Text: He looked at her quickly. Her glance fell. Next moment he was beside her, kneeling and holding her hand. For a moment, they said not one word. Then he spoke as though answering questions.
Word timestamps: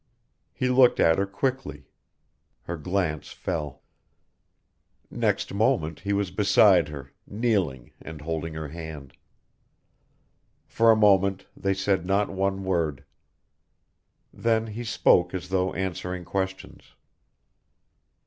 He 0.51 0.67
looked 0.67 0.99
at 0.99 1.19
her 1.19 1.27
quickly. 1.27 1.85
Her 2.63 2.75
glance 2.75 3.27
fell. 3.31 3.83
Next 5.11 5.53
moment 5.53 5.99
he 5.99 6.11
was 6.11 6.31
beside 6.31 6.87
her, 6.87 7.11
kneeling 7.27 7.91
and 8.01 8.21
holding 8.21 8.55
her 8.55 8.69
hand. 8.69 9.13
For 10.65 10.89
a 10.89 10.95
moment, 10.95 11.45
they 11.55 11.75
said 11.75 12.03
not 12.03 12.31
one 12.31 12.63
word. 12.63 13.05
Then 14.33 14.65
he 14.65 14.83
spoke 14.83 15.35
as 15.35 15.49
though 15.49 15.71
answering 15.75 16.25
questions. 16.25 16.95